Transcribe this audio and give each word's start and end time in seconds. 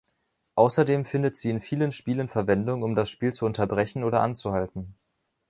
Außerdem 0.55 1.05
findet 1.05 1.37
sie 1.37 1.51
in 1.51 1.61
vielen 1.61 1.91
Spielen 1.91 2.27
Verwendung, 2.27 2.81
um 2.81 2.95
das 2.95 3.07
Spiel 3.11 3.33
zu 3.35 3.45
unterbrechen 3.45 4.03
oder 4.03 4.21
anzuhalten. 4.21 4.95